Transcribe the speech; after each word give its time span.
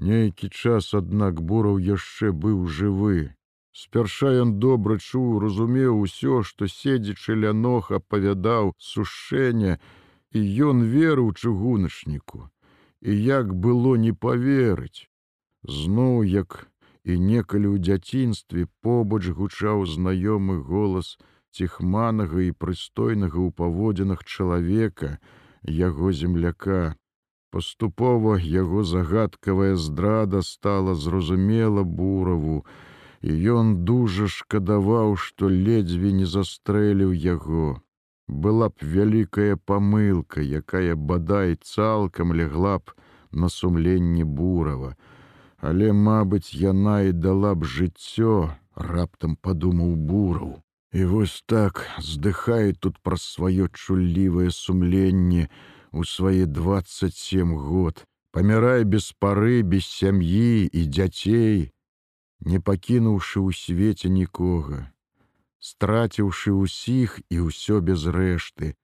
Нейкі 0.00 0.48
час, 0.48 0.94
аднак 0.96 1.40
бураў 1.44 1.76
яшчэ 1.86 2.32
быў 2.32 2.60
жывы. 2.76 3.36
Спярша 3.76 4.30
ён 4.42 4.54
добра 4.64 4.96
чуў, 4.96 5.40
разумеў 5.42 6.00
усё, 6.04 6.40
што 6.50 6.68
седзячы 6.74 7.36
ля 7.40 7.52
ног 7.52 7.90
апавядаў 7.98 8.72
сушэнне, 8.78 9.76
і 10.32 10.40
ён 10.68 10.80
верыў 10.94 11.28
чыгуначніку. 11.36 12.48
І 13.04 13.12
як 13.12 13.52
было 13.66 13.92
не 13.96 14.12
паверыць. 14.12 15.04
Зноў, 15.68 16.24
як 16.24 16.64
і 17.04 17.18
некалі 17.18 17.68
ў 17.74 17.84
дзяцінстве 17.84 18.66
побач 18.80 19.28
гучаў 19.28 19.84
знаёмы 19.84 20.60
голас 20.64 21.18
ціхманага 21.52 22.40
і 22.48 22.56
прыстойнага 22.56 23.36
ў 23.36 23.52
паводзінах 23.52 24.24
чалавека, 24.24 25.18
яго 25.84 26.12
земляка. 26.12 26.96
Паступова 27.50 28.38
яго 28.38 28.84
загадкавая 28.84 29.74
здрада 29.76 30.42
стала 30.42 30.94
зразумела 30.94 31.82
бураву, 31.82 32.64
і 33.22 33.34
ён 33.52 33.72
дужа 33.84 34.28
шкадаваў, 34.28 35.16
што 35.16 35.50
ледзьве 35.50 36.12
не 36.12 36.26
застрэліў 36.26 37.12
яго. 37.12 37.82
Была 38.28 38.68
б 38.70 38.86
вялікая 38.94 39.56
памылка, 39.56 40.40
якая 40.40 40.94
бадай 40.94 41.58
цалкам 41.58 42.32
легла 42.32 42.78
б 42.78 42.94
на 43.32 43.48
сумленні 43.48 44.24
бурава. 44.24 44.94
Але, 45.58 45.90
мабыць, 45.92 46.54
яна 46.54 47.02
і 47.10 47.12
дала 47.12 47.54
б 47.54 47.66
жыццё, 47.66 48.54
раптам 48.76 49.34
падумаў 49.36 49.96
бураў. 49.96 50.62
І 50.92 51.04
вось 51.04 51.42
так 51.46 51.82
здыхае 51.98 52.72
тут 52.72 53.02
праз 53.02 53.26
сваё 53.34 53.66
чуллівае 53.68 54.50
сумленне 54.50 55.50
у 55.92 56.04
свае 56.04 56.46
27 56.46 57.56
год, 57.56 58.04
памірае 58.32 58.84
без 58.84 59.12
пары, 59.12 59.62
без 59.62 59.86
сям'і 59.86 60.66
і 60.66 60.86
дзяцей, 60.86 61.70
не 62.40 62.58
пакінуўшы 62.60 63.42
ў 63.42 63.50
свеце 63.52 64.08
нікога, 64.08 64.88
страціўшы 65.58 66.54
ўсіх 66.56 67.20
і 67.28 67.50
ўсё 67.50 67.80
без 67.80 68.06
рэшты. 68.06 68.74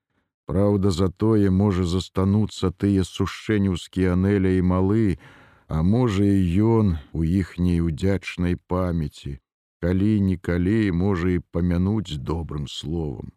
Праўда, 0.47 0.91
затое 0.91 1.51
можа 1.51 1.85
застануцца 1.85 2.71
тыя 2.71 3.03
сушэнюўскія 3.03 4.13
анеля 4.15 4.53
і 4.59 4.63
малы, 4.63 5.19
а 5.67 5.83
можа 5.83 6.23
і 6.23 6.43
ён 6.63 6.99
у 7.13 7.25
іхняй 7.27 7.81
удзячнай 7.83 8.55
памяці, 8.55 9.39
калі-нікалі 9.83 10.93
можа 10.93 11.35
і 11.35 11.43
памянуць 11.51 12.21
добрым 12.31 12.69
словам. 12.71 13.35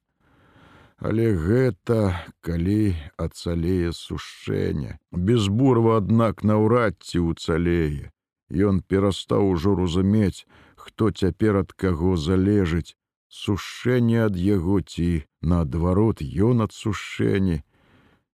Але 1.00 1.31
гэта, 1.33 2.28
калі 2.44 2.95
ацалее 3.17 3.94
сушэння, 3.95 5.00
без 5.11 5.47
бурва, 5.47 5.97
аднак 6.03 6.44
наўрад 6.44 7.00
ці 7.00 7.23
ўцалее. 7.31 8.11
Ён 8.52 8.81
перастаў 8.83 9.47
ужо 9.55 9.75
разумець, 9.80 10.44
хто 10.75 11.11
цяпер 11.11 11.64
ад 11.64 11.72
каго 11.72 12.17
залежыць, 12.17 12.97
сушэнне 13.30 14.27
ад 14.27 14.36
яго 14.36 14.81
ці, 14.81 15.23
наадварот, 15.42 16.20
ён 16.20 16.67
ад 16.67 16.75
сушэння, 16.75 17.64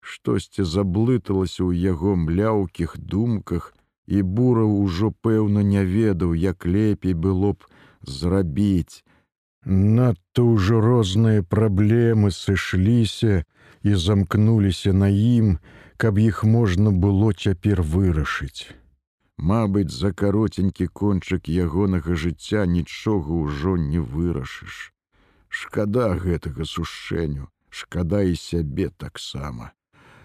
Штосьці 0.03 0.63
заблыталася 0.67 1.63
ў 1.63 1.79
яго 1.79 2.15
мляўкіх 2.19 2.95
думках, 2.99 3.71
і 4.05 4.19
бура 4.21 4.65
ўжо 4.67 5.11
пэўна 5.25 5.63
не 5.63 5.83
ведаў, 5.87 6.35
як 6.35 6.67
лепей 6.67 7.15
было 7.15 7.53
б 7.55 7.63
зрабіць. 8.03 8.99
Надто 9.65 10.43
ўжо 10.43 10.81
розныя 10.83 11.41
праблемы 11.43 12.31
сышліся 12.35 13.43
і 13.83 13.95
замкнуліся 13.95 14.91
на 14.93 15.07
ім, 15.07 15.57
каб 15.97 16.19
іх 16.19 16.43
можна 16.43 16.91
было 16.91 17.31
цяпер 17.31 17.81
вырашыць. 17.81 18.75
Мабыць, 19.37 19.91
за 19.91 20.11
каротенькі 20.11 20.87
кончык 20.87 21.47
ягонага 21.47 22.15
жыцця 22.15 22.65
нічога 22.65 23.31
ўжо 23.31 23.77
не 23.77 23.99
вырашыш. 23.99 24.91
Шкада 25.47 26.11
гэтага 26.19 26.65
сушэню, 26.65 27.47
шкада 27.69 28.21
і 28.21 28.35
сябе 28.35 28.89
таксама, 28.89 29.71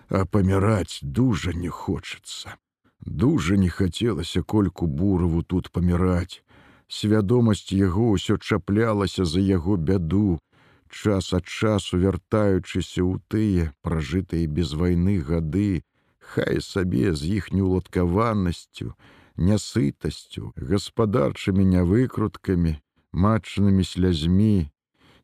а 0.08 0.24
паміраць 0.24 0.98
дужа 1.02 1.52
не 1.52 1.68
хочацца. 1.68 2.58
Дужа 3.00 3.56
не 3.56 3.68
хацелася 3.68 4.42
кольку 4.42 4.86
бураву 4.86 5.42
тут 5.42 5.70
паміраць. 5.70 6.42
Свядомасць 6.88 7.72
яго 7.76 8.16
ўсё 8.16 8.38
чаплялася 8.40 9.24
за 9.28 9.40
яго 9.44 9.76
бяду, 9.76 10.40
час 10.88 11.32
ад 11.36 11.44
часу 11.44 12.00
вяртаючыся 12.00 13.04
ў 13.04 13.20
тыя, 13.28 13.72
пражытыя 13.84 14.48
без 14.48 14.72
вайны 14.72 15.20
гады, 15.20 15.84
хай 16.32 16.60
сабе 16.64 17.12
з 17.12 17.28
іхняй 17.38 17.64
уладкаванасцю, 17.68 18.96
нясытасцю, 19.36 20.52
гаспадарчымі 20.56 21.64
нявыкруткамі, 21.76 22.76
матчанымі 23.12 23.84
слязьмі 23.84 24.72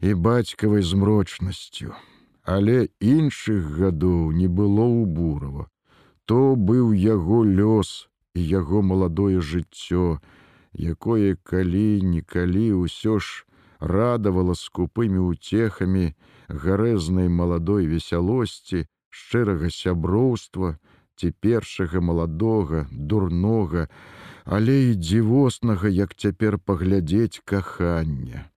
і 0.00 0.14
бацькавай 0.14 0.82
змрочнасцю. 0.82 1.96
Але 2.44 2.88
іншых 3.00 3.72
гадоў 3.80 4.32
не 4.36 4.48
было 4.48 4.84
ў 4.84 5.08
бурава. 5.08 5.68
То 6.28 6.56
быў 6.56 6.92
яго 6.92 7.44
лёс 7.44 8.08
і 8.36 8.40
яго 8.40 8.84
маладое 8.84 9.40
жыццё, 9.40 10.20
якое 10.74 11.36
калі-нікалі 11.42 12.66
ўсё 12.84 13.18
ж 13.18 13.46
радавала 13.80 14.54
скупымі 14.54 15.22
уцехамі 15.22 16.14
гарэзнай 16.48 17.28
маладой 17.28 17.86
весялосці, 17.86 18.86
шчырага 19.10 19.70
сяброўства, 19.70 20.78
ці 21.16 21.30
першага 21.40 22.00
маладога, 22.00 22.86
дурнога, 22.90 23.88
але 24.44 24.90
і 24.90 24.94
дзівоснага, 24.94 25.88
як 25.88 26.14
цяпер 26.14 26.58
паглядзець 26.58 27.40
кахання. 27.44 28.50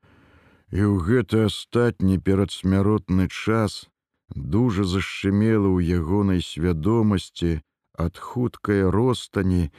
І 0.74 0.84
ў 0.84 0.96
гэты 1.00 1.48
астатні 1.48 2.20
перадсмяротны 2.20 3.30
час 3.32 3.88
дужа 4.36 4.84
зашчымела 4.84 5.70
ў 5.72 6.02
ягонай 6.02 6.42
свядомасці 6.44 7.62
ад 7.96 8.18
хуткай 8.20 8.84
ростані, 8.92 9.72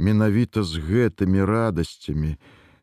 менавіта 0.00 0.64
з 0.64 0.80
гэтымі 0.80 1.44
радасцямі, 1.44 2.36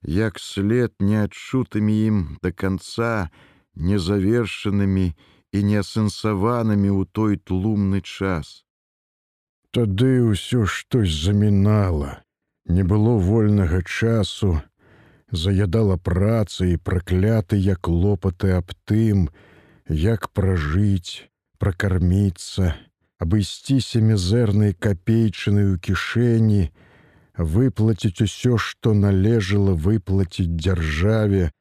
як 0.05 0.39
след 0.39 0.93
неадчутымі 1.01 1.95
ім 2.07 2.17
да 2.43 2.53
канца, 2.53 3.29
незавершанымі 3.73 5.07
і 5.51 5.59
неасэнсаванымі 5.73 6.89
ў 6.93 7.01
той 7.11 7.41
тлумны 7.41 8.01
час. 8.05 8.63
Тады 9.73 10.23
ўсё 10.23 10.65
штось 10.65 11.11
замінала, 11.11 12.21
не 12.65 12.83
было 12.83 13.17
вольнага 13.17 13.81
часу, 13.83 14.61
заядала 15.31 15.97
праца 15.97 16.65
і 16.65 16.77
праклятыя 16.77 17.75
клопаты 17.75 18.55
аб 18.57 18.71
тым, 18.85 19.27
як 19.89 20.29
пражыць, 20.31 21.27
пракарміцца, 21.59 22.75
абысціся 23.19 23.99
мізэрнай 24.01 24.73
капейчыны 24.73 25.73
ў 25.73 25.79
кішэні, 25.81 26.63
выплаціць 27.37 28.21
усё, 28.21 28.57
што 28.57 28.93
належала 28.93 29.73
выплаціць 29.73 30.49
дзяржаве, 30.49 31.51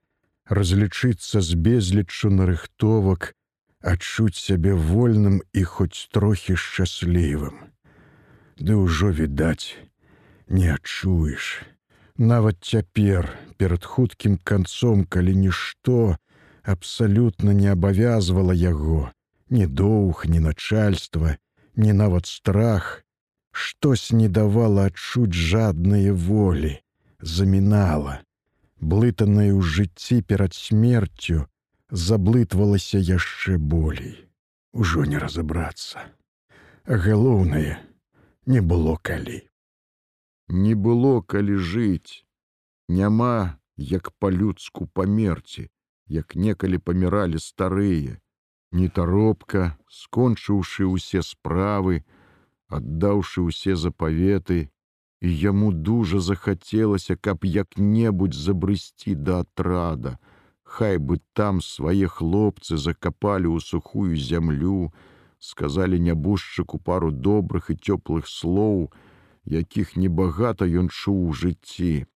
разлічыцца 0.48 1.41
з 1.41 1.54
безліччу 1.54 2.31
нарыхтовак, 2.31 3.32
адчуць 3.81 4.41
сябе 4.41 4.75
вольным 4.75 5.42
і 5.53 5.62
хоць 5.65 6.09
трохі 6.12 6.56
шчаслівым. 6.56 7.70
Ды 8.56 8.75
ўжо 8.75 9.12
відаць, 9.12 9.76
не 10.48 10.72
адчуеш. 10.72 11.62
Нават 12.16 12.65
цяпер, 12.65 13.28
перад 13.56 13.84
хуткім 13.84 14.38
канцом, 14.42 15.04
калі 15.04 15.36
нішто 15.36 16.16
абсалютна 16.62 17.53
не 17.53 17.69
абавязвала 17.72 18.54
яго, 18.54 19.10
ні 19.50 19.66
доўг, 19.66 20.25
ні 20.26 20.41
начальства, 20.41 21.36
ні 21.76 21.92
нават 21.92 22.26
страх, 22.26 23.05
штось 23.56 24.12
не 24.12 24.28
давала 24.28 24.86
адчуць 24.90 25.32
жадныя 25.32 26.12
волі, 26.12 26.72
замінала, 27.20 28.20
блытаная 28.80 29.48
ў 29.56 29.60
жыцці 29.64 30.20
перад 30.32 30.53
смерцю 30.53 31.47
заблытвалася 31.91 33.00
яшчэ 33.00 33.56
болей. 33.56 34.28
Ужо 34.72 35.06
не 35.08 35.16
разабрацца. 35.16 36.04
Галоўнае 36.84 37.80
не 38.44 38.60
было 38.60 38.97
калі. 39.00 39.41
Не 40.48 40.74
было 40.74 41.22
калі 41.22 41.56
жыць, 41.56 42.26
няма 42.88 43.59
як 43.76 44.12
па-людску 44.20 44.86
памерці, 44.86 45.70
як 46.06 46.36
некалі 46.36 46.78
паміралі 46.78 47.41
старыя, 47.41 48.20
нетаропка, 48.70 49.78
скончыўшы 49.88 50.86
ўсе 50.92 51.22
справы, 51.22 52.04
аддаўшы 52.68 53.47
ўсе 53.48 53.77
запаветы, 53.77 54.71
і 55.21 55.28
яму 55.33 55.72
дужа 55.72 56.21
захацелася, 56.21 57.16
каб 57.16 57.45
як-небудзь 57.45 58.36
забрысці 58.36 59.15
да 59.15 59.41
атрада, 59.47 60.18
Хай 60.66 60.98
бы 60.98 61.21
там 61.33 61.60
свае 61.63 62.09
хлопцы 62.10 62.77
закапалі 62.77 63.47
ў 63.47 63.63
сухую 63.63 64.18
зямлю, 64.18 64.91
сказалі 65.39 66.01
нябожчыку 66.07 66.83
пару 66.83 67.13
добрых 67.28 67.71
і 67.71 67.77
цёплых 67.78 68.27
слоў, 68.27 68.91
якіх 69.47 69.95
небагата 69.95 70.66
ён 70.66 70.91
чуў 70.91 71.22
у 71.30 71.36
жыцці. 71.42 72.10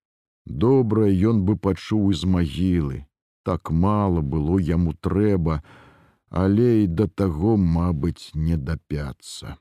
Добрае 0.49 1.12
ён 1.12 1.44
бы 1.44 1.61
пачуў 1.61 2.09
з 2.17 2.25
магілы. 2.25 3.05
Так 3.44 3.71
мала 3.71 4.25
было 4.25 4.56
яму 4.56 4.97
трэба, 4.97 5.61
але 6.33 6.69
і 6.83 6.87
да 6.89 7.06
таго, 7.06 7.61
мабыць, 7.61 8.33
не 8.33 8.56
дапяцца. 8.56 9.61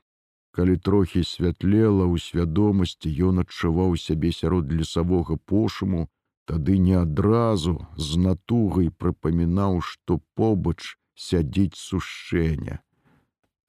Калі 0.58 0.74
трохі 0.76 1.20
святлела 1.22 2.02
ў 2.10 2.18
свядомасці, 2.18 3.10
ён 3.26 3.46
адчуваў 3.46 3.92
сябе 4.04 4.30
сярод 4.34 4.72
лесавога 4.74 5.36
пошуму, 5.52 6.08
тады 6.50 6.78
не 6.86 6.96
адразу 6.98 7.74
з 7.94 8.18
натугай 8.24 8.88
прыпамінаў, 8.90 9.78
што 9.90 10.18
побач 10.34 10.98
сядзіць 11.26 11.78
сушэння. 11.78 12.80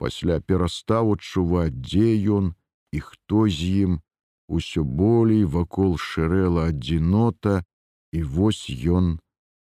Пасля 0.01 0.39
перастаў 0.41 1.13
адчуваць, 1.19 1.77
дзе 1.77 2.09
ён 2.39 2.49
і 2.89 3.05
хто 3.11 3.45
з 3.45 3.69
ім, 3.85 4.01
усё 4.49 4.81
болей 4.81 5.45
вакол 5.45 5.95
шырэла 6.09 6.65
адзінота, 6.73 7.61
і 8.17 8.25
вось 8.25 8.65
ён 8.97 9.13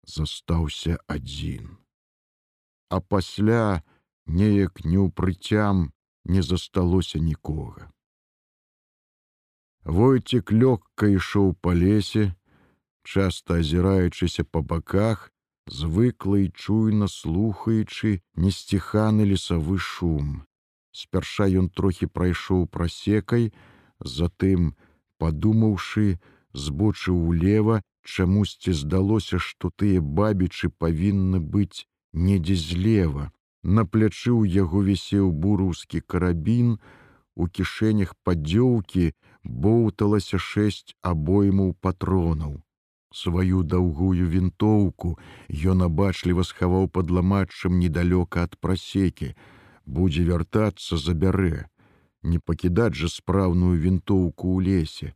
застаўся 0.04 1.00
адзін. 1.08 1.80
А 2.92 3.00
пасля 3.00 3.80
неяк 4.28 4.84
неўпрыцям 4.84 5.94
не 6.26 6.42
засталося 6.42 7.20
нікога. 7.20 7.90
Войцік 9.84 10.52
лёгка 10.52 11.12
ішоў 11.12 11.54
па 11.60 11.76
лесе, 11.76 12.32
часта 13.04 13.60
азіраючыся 13.60 14.48
па 14.48 14.62
баках, 14.62 15.34
звыкла 15.68 16.40
і 16.40 16.48
чуйна 16.56 17.08
слухаючы 17.08 18.22
несціханы 18.36 19.28
лесавы 19.28 19.78
шум. 19.78 20.48
Спярша 20.92 21.48
ён 21.48 21.70
трохі 21.70 22.08
прайшоў 22.08 22.68
прасекай, 22.68 23.52
затым, 24.00 24.76
падумаўшы, 25.18 26.20
збочыў 26.54 27.18
улева, 27.18 27.82
чамусьці 28.04 28.74
здалося, 28.74 29.40
што 29.40 29.72
тыя 29.72 30.02
бабічы 30.02 30.70
павінны 30.70 31.40
быць 31.40 31.88
недзе 32.14 32.56
злева. 32.56 33.32
На 33.64 33.86
плячы 33.86 34.32
ў 34.36 34.44
яго 34.52 34.84
вісеў 34.84 35.32
бураўскі 35.32 36.04
карабін, 36.04 36.76
у 37.36 37.48
кішэнях 37.48 38.12
падзёўкі 38.28 39.16
боўталася 39.44 40.38
шэсць 40.38 40.96
абоймаў 41.02 41.74
патронаў. 41.80 42.60
Сваю 43.14 43.64
даўгую 43.64 44.28
вінтоўку 44.36 45.16
ён 45.72 45.88
абачліва 45.88 46.44
схаваў 46.44 46.90
пад 46.92 47.12
ламачым 47.18 47.80
недалёка 47.80 48.44
ад 48.50 48.60
прасекі, 48.60 49.32
будзе 49.86 50.28
вяртацца 50.28 50.98
забярэ, 50.98 51.66
не 52.24 52.40
пакідаць 52.40 53.00
жа 53.00 53.08
спраўную 53.16 53.76
вінтоўку 53.80 54.56
ў 54.56 54.60
лесе. 54.68 55.16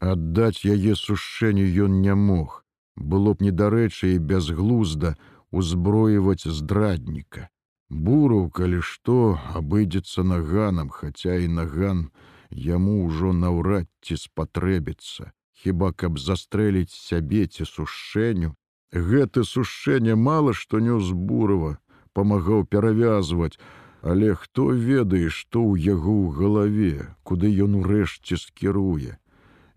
Аддаць 0.00 0.66
яе 0.66 0.98
сушэнню 0.98 1.66
ён 1.86 2.00
не 2.02 2.14
мог, 2.14 2.64
было 2.96 3.34
б 3.34 3.46
недарэчы 3.46 4.16
і 4.16 4.24
бязглузда 4.32 5.14
узброіваць 5.52 6.50
здрадніка. 6.50 7.48
Буру, 7.88 8.50
калі 8.50 8.80
што, 8.82 9.38
абыдзецца 9.54 10.22
наганам, 10.26 10.90
хаця 10.90 11.38
і 11.38 11.46
наган 11.46 12.10
яму 12.50 13.06
ўжо 13.06 13.30
наўрад 13.32 13.86
ці 14.02 14.16
спатрэбіцца, 14.18 15.30
хіба 15.62 15.92
каб 15.92 16.18
застрэліць 16.18 16.90
сябе 16.90 17.46
ці 17.46 17.64
сушэню. 17.64 18.54
Гэты 18.90 19.44
сушэнне 19.44 20.16
мала 20.18 20.52
што 20.52 20.80
нёс 20.82 21.12
бурава, 21.14 21.78
памагаў 22.12 22.66
перавязваць, 22.66 23.58
але 24.02 24.34
хто 24.34 24.70
ведае, 24.74 25.30
што 25.30 25.62
ў 25.62 25.78
яго 25.94 26.10
ў 26.10 26.26
галаве, 26.34 26.94
куды 27.22 27.54
ён 27.62 27.78
урэшце 27.82 28.34
скіруе. 28.34 29.14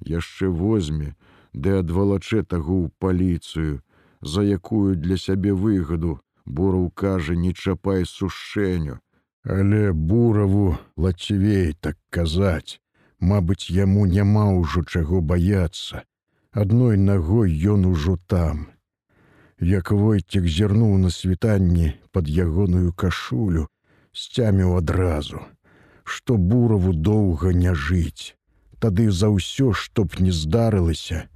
Яшчэ 0.02 0.50
возьме, 0.50 1.14
ды 1.54 1.78
адвалачэ 1.78 2.42
таго 2.42 2.86
ў 2.86 2.88
паліцыю, 2.98 3.82
за 4.22 4.42
якую 4.42 4.96
для 4.98 5.18
сябе 5.18 5.54
выгаду, 5.54 6.18
Бураў 6.50 6.90
кажа, 6.92 7.36
не 7.36 7.54
чапай 7.54 8.06
сушэню, 8.06 9.00
Але 9.44 9.94
бураву 9.94 10.78
лацівей 10.98 11.74
так 11.80 11.98
казаць. 12.10 12.82
Мабыць, 13.20 13.72
яму 13.72 14.06
няма 14.06 14.52
ўжо 14.52 14.84
чаго 14.84 15.22
баяцца. 15.22 16.04
Адной 16.52 16.98
нагой 16.98 17.56
ён 17.74 17.86
ужо 17.86 18.18
там. 18.28 18.68
Як 19.60 19.92
войцек 19.92 20.48
зірнуў 20.48 20.98
на 20.98 21.10
світанні 21.10 21.94
пад 22.12 22.30
ягоную 22.30 22.94
кашулю, 22.94 23.68
сцяміў 24.14 24.78
адразу, 24.78 25.42
што 26.04 26.38
бураву 26.38 26.94
доўга 26.94 27.52
не 27.54 27.76
жыць. 27.76 28.36
Тады 28.80 29.12
за 29.12 29.28
ўсё, 29.28 29.74
што 29.74 30.06
б 30.08 30.24
не 30.24 30.32
здарылася, 30.32 31.28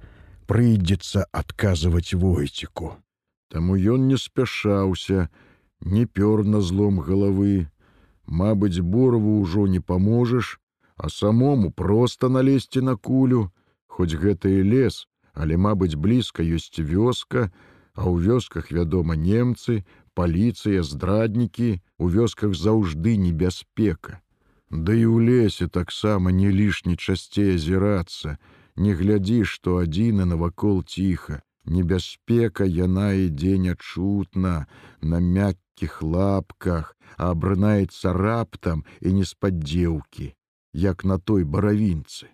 прыйдзецца 0.48 1.28
адказваць 1.32 2.16
войціку. 2.16 2.96
Таму 3.54 3.76
ён 3.78 4.08
не 4.10 4.16
спяшаўся, 4.18 5.28
не 5.80 6.06
пёр 6.06 6.42
на 6.44 6.60
злом 6.60 6.98
галавы. 6.98 7.70
Мабыць, 8.26 8.82
бораву 8.82 9.34
ўжо 9.42 9.66
не 9.74 9.78
паможаш, 9.78 10.58
а 10.96 11.08
самому 11.08 11.70
проста 11.70 12.28
налезці 12.28 12.82
на 12.88 12.96
кулю, 12.96 13.52
хоць 13.86 14.18
гэта 14.18 14.50
і 14.50 14.66
лес, 14.72 15.06
але, 15.38 15.54
мабыць, 15.54 15.94
блізка 15.94 16.42
ёсць 16.42 16.82
вёска, 16.82 17.54
а 17.94 18.10
ў 18.10 18.26
вёсках, 18.26 18.74
вядома, 18.74 19.14
немцы, 19.14 19.86
паліцыя, 20.18 20.82
здраднікі, 20.82 21.78
у 22.02 22.10
вёсках 22.10 22.58
заўжды 22.58 23.14
небяспека. 23.14 24.18
Да 24.66 24.98
і 24.98 25.06
ў 25.06 25.30
лесе 25.30 25.70
таксама 25.70 26.34
не 26.34 26.50
лішні 26.50 26.98
часцей 26.98 27.54
азірацца, 27.54 28.34
не 28.74 28.98
глядзі, 28.98 29.46
што 29.46 29.78
адзіны 29.86 30.26
навакол 30.26 30.82
ціха. 30.82 31.44
Небяспека 31.64 32.64
яна 32.64 33.12
ідзе 33.16 33.58
нячутна, 33.58 34.66
на 35.00 35.20
мяккіх 35.20 36.02
лапках, 36.02 36.96
а 37.16 37.30
абрынаецца 37.32 38.12
раптам 38.12 38.84
і 39.00 39.12
не 39.18 39.24
спадзеўкі, 39.24 40.34
як 40.72 41.04
на 41.04 41.18
той 41.18 41.44
баравінцы. 41.44 42.28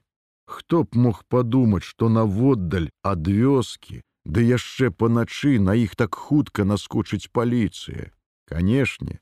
Хто 0.46 0.82
б 0.82 0.98
мог 0.98 1.22
падумаць, 1.30 1.86
што 1.86 2.08
наводдаль 2.08 2.90
ад 3.06 3.28
вёскі, 3.28 4.02
ды 4.26 4.42
яшчэ 4.42 4.90
паначы 4.90 5.58
на 5.62 5.78
іх 5.78 5.94
так 5.94 6.14
хутка 6.14 6.64
наскочыць 6.64 7.30
паліцыя. 7.30 8.10
Канешне, 8.50 9.20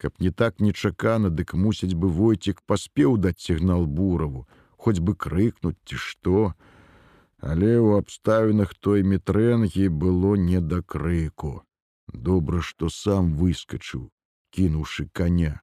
каб 0.00 0.16
не 0.18 0.30
так 0.30 0.60
нечакана, 0.60 1.28
дык 1.28 1.52
мусіць 1.52 1.94
бы 1.94 2.08
войцік 2.08 2.64
паспеў 2.64 3.20
даць 3.20 3.44
сігнал 3.44 3.84
бураву, 3.84 4.48
хоць 4.80 5.04
бы 5.04 5.14
крыкнуць 5.14 5.76
ці 5.84 5.96
што, 6.00 6.54
але 7.40 7.80
ў 7.80 8.04
абставінах 8.04 8.74
той 8.76 9.02
метрэнгі 9.02 9.88
было 9.88 10.36
не 10.36 10.60
да 10.60 10.82
крыку. 10.82 11.64
Добра, 12.12 12.60
што 12.60 12.90
сам 12.92 13.34
выскачыў, 13.40 14.10
кінуўшы 14.52 15.08
коня. 15.12 15.60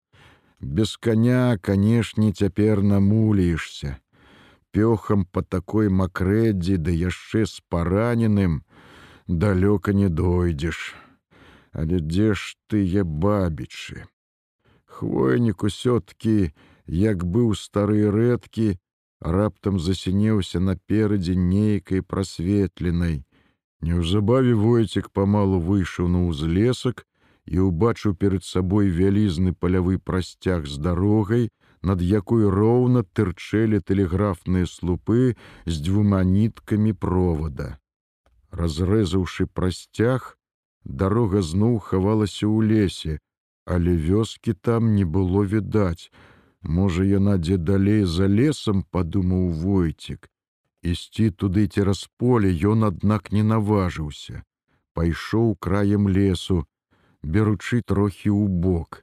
Без 0.59 0.97
коня, 0.97 1.57
канешне, 1.61 2.33
цяпер 2.33 2.81
намуліешся. 2.81 3.99
Пёхам 4.73 5.25
па 5.25 5.41
такой 5.41 5.89
макрэдзі 5.89 6.77
да 6.77 6.91
яшчэ 6.91 7.45
з 7.45 7.61
параненым 7.69 8.63
далёка 9.27 9.93
не 9.93 10.09
дойдзеш. 10.09 10.95
Але 11.73 12.01
дзе 12.01 12.33
ж 12.33 12.57
тыя 12.67 13.05
бабічы? 13.05 14.09
Хвойнік 14.85 15.63
усё-ткі, 15.63 16.53
як 16.87 17.21
быў 17.21 17.53
стары 17.53 18.09
рэдкі, 18.09 18.81
раптам 19.21 19.79
засінеўся 19.79 20.59
наперадзе 20.59 21.35
нейкай 21.35 22.01
прасветленай. 22.01 23.23
Неўзабаве 23.81 24.53
войцік 24.53 25.09
памалу 25.09 25.59
выйшаў 25.61 26.07
на 26.07 26.25
ўзлесак 26.27 27.05
і 27.45 27.69
ўбачыў 27.69 28.15
перад 28.15 28.43
сабой 28.43 28.89
вялізны 28.89 29.53
палявы 29.53 29.99
прасцяг 29.99 30.67
з 30.67 30.77
дарогай, 30.77 31.49
над 31.81 32.01
якой 32.01 32.49
роўна 32.49 33.03
тырчэлі 33.03 33.79
тэлеграфныя 33.79 34.65
слупы 34.65 35.37
з 35.65 35.75
дзвюма 35.81 36.23
ніткамі 36.23 36.93
провода. 36.93 37.77
Разрэзаўшы 38.51 39.45
прасцяг, 39.47 40.37
дарога 40.83 41.41
зноў 41.41 41.79
хавалася 41.79 42.47
ў 42.49 42.57
лесе, 42.65 43.13
але 43.65 43.93
вёскі 43.93 44.53
там 44.53 44.95
не 44.95 45.05
было 45.05 45.43
відаць, 45.43 46.09
Можа, 46.67 47.03
яна 47.07 47.37
дзе 47.39 47.55
далей 47.57 48.03
за 48.03 48.27
лесам 48.27 48.83
падумаў 48.91 49.51
войцік. 49.63 50.27
Ісці 50.83 51.29
туды 51.31 51.63
цераз 51.67 52.01
поле 52.19 52.51
ён, 52.51 52.83
аднак 52.83 53.31
не 53.31 53.43
наважыўся. 53.43 54.43
Пайшоў 54.93 55.55
краем 55.63 56.09
лесу, 56.11 56.67
беручы 57.23 57.79
трохі 57.81 58.35
ў 58.35 58.51
бок. 58.65 58.99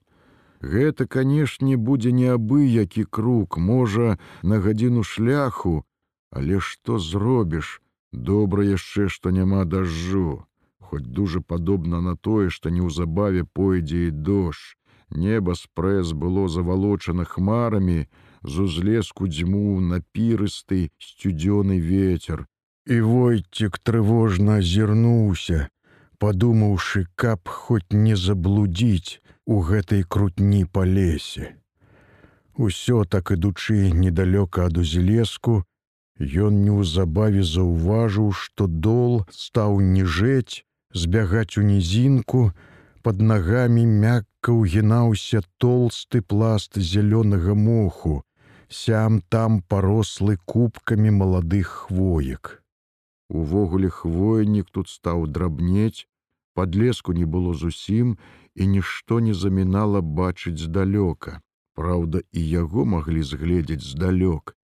Гэта, 0.61 1.09
канешне, 1.09 1.81
будзе 1.89 2.13
неабыякі 2.13 3.09
круг, 3.09 3.57
можа, 3.57 4.19
на 4.43 4.61
гадзіну 4.61 5.03
шляху, 5.03 5.75
але 6.31 6.61
што 6.61 6.99
зробіш, 6.99 7.81
добра 8.13 8.65
яшчэ, 8.69 9.09
што 9.09 9.33
няма 9.33 9.65
дажджу, 9.65 10.45
хоць 10.81 11.05
дужа 11.05 11.41
падобна 11.41 12.05
на 12.05 12.17
тое, 12.17 12.49
што 12.51 12.69
неўзабаве 12.69 13.45
пойдзе 13.45 14.09
і 14.09 14.17
дождж. 14.29 14.77
Неба 15.11 15.55
спрэс 15.55 16.13
было 16.13 16.49
завалочана 16.49 17.25
хмарамі, 17.25 18.07
з 18.45 18.55
узлеску 18.61 19.27
дзьму 19.27 19.81
напірысты 19.81 20.91
сцюдзёны 20.99 21.81
ветер. 21.81 22.47
І 22.87 23.01
войцік 23.01 23.79
трывожна 23.79 24.61
азірнуўся, 24.61 25.69
падумаўшы, 26.19 27.07
каб 27.17 27.49
хоць 27.49 27.93
не 27.93 28.17
заблудзіць 28.17 29.21
у 29.47 29.61
гэтай 29.61 30.05
крутні 30.05 30.65
па 30.65 30.85
лесе. 30.85 31.57
Усё 32.57 33.05
так 33.05 33.31
ідучы 33.33 33.91
недалёка 33.93 34.67
ад 34.67 34.79
узлеску, 34.79 35.65
Ён 36.21 36.63
неўзабаве 36.63 37.43
заўважыў, 37.43 38.31
што 38.33 38.67
дол 38.67 39.27
стаў 39.31 39.81
ніжэць, 39.81 40.63
збягаць 40.95 41.59
у 41.59 41.63
нізінку, 41.63 42.53
под 43.05 43.21
нагамі 43.21 43.85
мякка 43.85 44.53
ўгінаўся 44.57 45.45
толсты 45.61 46.21
пласт 46.33 46.79
зялёнага 46.91 47.53
моху, 47.53 48.25
сям 48.69 49.21
там 49.29 49.61
парослы 49.61 50.37
кубкамі 50.53 51.13
маладых 51.21 51.69
хвоек. 51.85 52.65
Увогуле 53.29 53.91
хвойнік 53.93 54.73
тут 54.73 54.89
стаў 54.89 55.27
драбнець, 55.29 56.09
под 56.55 56.75
леску 56.81 57.13
не 57.13 57.29
было 57.29 57.53
зусім 57.53 58.17
і 58.55 58.67
нішто 58.73 59.21
не 59.21 59.35
замінала 59.35 60.01
бачыць 60.01 60.65
здалёка. 60.65 61.41
Праўда, 61.75 62.23
і 62.33 62.41
яго 62.49 62.85
маглі 62.87 63.23
згледзець 63.23 63.85
здалёк. 63.85 64.57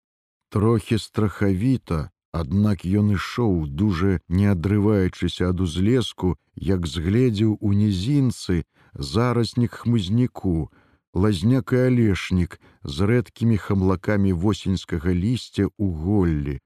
Трохі 0.49 0.99
страхавіта, 0.99 2.11
аднак 2.33 2.85
ён 2.85 3.15
ішоў, 3.17 3.67
дужа 3.67 4.21
не 4.29 4.47
адрываючыся 4.53 5.51
ад 5.51 5.61
узлеску, 5.61 6.37
як 6.55 6.87
згледзеў 6.87 7.59
у 7.61 7.73
нізінцы 7.73 8.65
зараснік 8.95 9.83
хмызніку, 9.83 10.71
лазняк 11.15 11.73
і 11.73 11.83
алешнік 11.91 12.61
з 12.85 12.97
рэдкімі 13.11 13.57
хамлакамі 13.57 14.33
восеньскага 14.33 15.15
лісця 15.15 15.67
ў 15.67 15.87
голлі. 16.05 16.57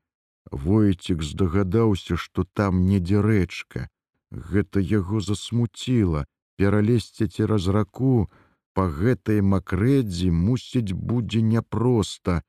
Войцік 0.52 1.22
здагадаўся, 1.22 2.16
што 2.16 2.44
там 2.44 2.84
недзе 2.86 3.22
рэчка. 3.24 3.88
Гэта 4.30 4.80
яго 4.80 5.20
засмуціла, 5.20 6.26
пералезці 6.56 7.26
цераз 7.26 7.68
раку, 7.68 8.28
па 8.74 8.90
гэтай 8.90 9.40
макрэдзі 9.40 10.30
мусіць 10.30 10.92
будзе 10.92 11.40
няпроста. 11.42 12.42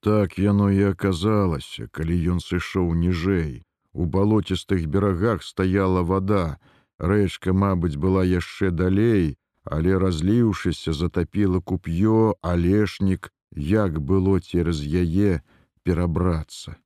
Так 0.00 0.38
яно 0.38 0.70
і 0.70 0.82
аказалася, 0.94 1.88
калі 1.90 2.16
ён 2.34 2.38
сышоў 2.40 2.94
ніжэй. 2.94 3.62
У 3.92 4.06
балоцістых 4.06 4.86
берагах 4.86 5.42
стаяла 5.42 6.02
вода. 6.02 6.58
Рэчка, 6.98 7.52
мабыць, 7.52 7.98
была 7.98 8.22
яшчэ 8.24 8.70
далей, 8.70 9.38
але 9.64 9.98
разліўшыся 9.98 10.92
затапіла 10.92 11.60
куп'ё, 11.60 12.34
алешнік, 12.42 13.32
як 13.54 13.98
было 14.00 14.38
цераз 14.40 14.82
яе 14.82 15.42
перабрацца. 15.82 16.78